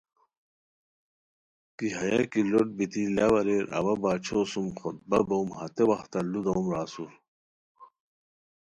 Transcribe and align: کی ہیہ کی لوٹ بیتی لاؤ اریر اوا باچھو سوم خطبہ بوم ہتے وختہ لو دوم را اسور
کی 1.77 1.87
ہیہ 1.97 2.23
کی 2.31 2.41
لوٹ 2.49 2.67
بیتی 2.77 3.03
لاؤ 3.15 3.33
اریر 3.39 3.65
اوا 3.77 3.93
باچھو 4.01 4.39
سوم 4.51 4.67
خطبہ 4.79 5.19
بوم 5.27 5.47
ہتے 5.57 5.83
وختہ 5.89 6.19
لو 6.31 6.39
دوم 6.45 6.65
را 6.71 6.81
اسور 6.87 7.11